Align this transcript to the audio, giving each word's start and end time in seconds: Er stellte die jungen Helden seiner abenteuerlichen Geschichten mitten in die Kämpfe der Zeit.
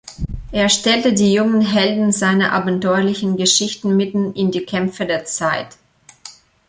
Er 0.51 0.67
stellte 0.69 1.13
die 1.13 1.31
jungen 1.31 1.61
Helden 1.61 2.11
seiner 2.11 2.53
abenteuerlichen 2.53 3.37
Geschichten 3.37 3.95
mitten 3.95 4.33
in 4.33 4.49
die 4.49 4.65
Kämpfe 4.65 5.05
der 5.05 5.25
Zeit. 5.25 5.77